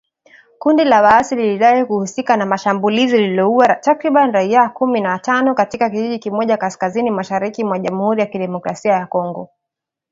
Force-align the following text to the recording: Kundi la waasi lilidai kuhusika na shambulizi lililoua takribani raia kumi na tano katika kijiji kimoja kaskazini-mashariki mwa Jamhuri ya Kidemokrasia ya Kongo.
Kundi 0.59 0.83
la 0.85 1.01
waasi 1.01 1.35
lilidai 1.35 1.85
kuhusika 1.85 2.37
na 2.37 2.57
shambulizi 2.57 3.17
lililoua 3.17 3.75
takribani 3.75 4.31
raia 4.31 4.69
kumi 4.69 5.01
na 5.01 5.19
tano 5.19 5.55
katika 5.55 5.89
kijiji 5.89 6.19
kimoja 6.19 6.57
kaskazini-mashariki 6.57 7.63
mwa 7.63 7.79
Jamhuri 7.79 8.21
ya 8.21 8.27
Kidemokrasia 8.27 8.93
ya 8.93 9.05
Kongo. 9.07 9.49